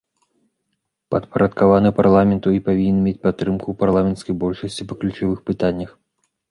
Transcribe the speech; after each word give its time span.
Падпарадкаваны 1.15 1.89
парламенту 1.99 2.55
і 2.57 2.63
павінен 2.71 2.97
мець 3.09 3.17
падтрымку 3.27 3.79
парламенцкай 3.83 4.33
большасці 4.47 4.83
па 4.93 5.03
ключавых 5.05 5.39
пытаннях. 5.53 5.99